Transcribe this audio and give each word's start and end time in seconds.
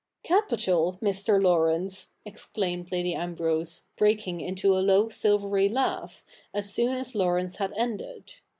^' 0.19 0.23
Capital, 0.23 0.97
Mr. 0.99 1.39
Laurence!' 1.39 2.13
exclaimed 2.25 2.91
Lady 2.91 3.13
Ambrose, 3.13 3.83
breaking 3.95 4.41
into 4.41 4.75
a 4.75 4.81
low 4.81 5.09
silvery 5.09 5.69
laugh, 5.69 6.23
as 6.55 6.73
soon 6.73 6.95
as 6.97 7.13
Laurence 7.13 7.57
had 7.57 7.71
ended. 7.77 8.33